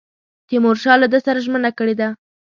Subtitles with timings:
[0.47, 2.07] تیمورشاه له ده سره ژمنه کړې ده.